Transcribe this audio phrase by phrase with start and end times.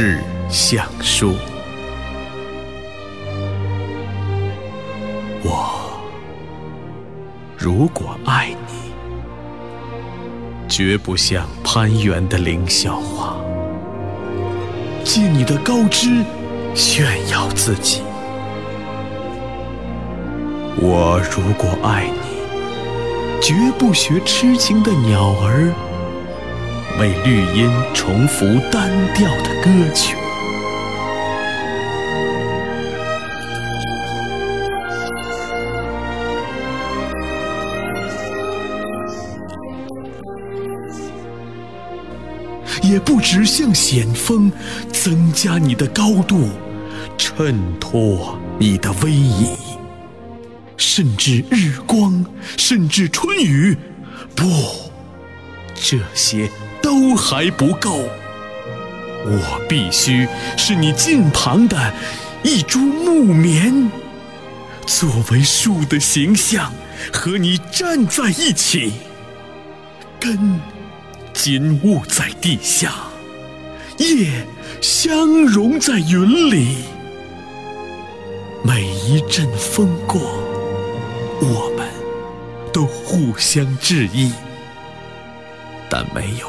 [0.00, 1.34] 致橡树，
[5.42, 6.00] 我
[7.56, 8.92] 如果爱你，
[10.68, 13.34] 绝不像攀援的凌霄花，
[15.02, 16.22] 借你的高枝
[16.76, 18.00] 炫耀自己。
[20.76, 25.74] 我如果爱你，绝不学痴情的鸟儿。
[26.98, 30.16] 为绿荫重复单调的歌曲，
[42.82, 44.50] 也不止向险峰
[44.92, 46.48] 增加你的高度，
[47.16, 49.46] 衬托你的威仪，
[50.76, 52.26] 甚至日光，
[52.56, 53.76] 甚至春雨，
[54.34, 54.44] 不，
[55.76, 56.50] 这些。
[56.88, 58.08] 都还不够，
[59.26, 61.92] 我必须是你近旁的
[62.42, 63.90] 一株木棉，
[64.86, 66.72] 作为树的形象
[67.12, 68.94] 和你站在一起，
[70.18, 70.58] 根
[71.34, 72.94] 紧握在地下，
[73.98, 74.46] 叶
[74.80, 76.78] 相融在云里。
[78.64, 80.22] 每一阵风过，
[81.42, 81.86] 我们
[82.72, 84.32] 都互相致意，
[85.90, 86.48] 但没有。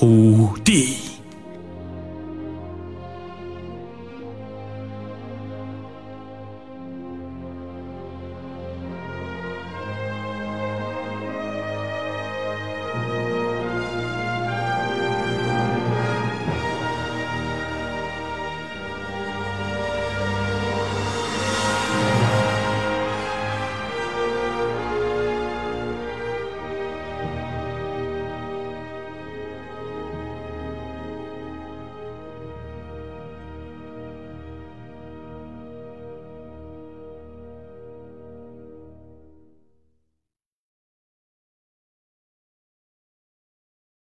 [0.00, 1.19] 土地。